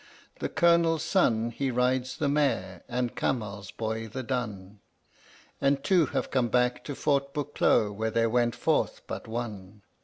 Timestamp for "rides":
1.69-2.17